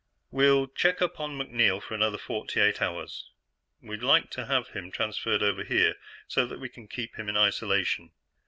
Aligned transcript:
"We'll 0.31 0.65
check 0.65 0.99
up 0.99 1.19
on 1.19 1.37
MacNeil 1.37 1.79
for 1.79 1.93
another 1.93 2.17
forty 2.17 2.59
eight 2.59 2.81
hours. 2.81 3.29
We'd 3.83 4.01
like 4.01 4.31
to 4.31 4.47
have 4.47 4.69
him 4.69 4.89
transferred 4.89 5.43
over 5.43 5.63
here, 5.63 5.93
so 6.27 6.47
that 6.47 6.59
we 6.59 6.69
can 6.69 6.87
keep 6.87 7.19
him 7.19 7.29
in 7.29 7.37
isolation. 7.37 8.09